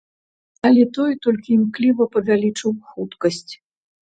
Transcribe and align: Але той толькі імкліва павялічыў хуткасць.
Але 0.69 0.85
той 0.95 1.11
толькі 1.27 1.49
імкліва 1.57 2.03
павялічыў 2.17 2.71
хуткасць. 2.95 3.47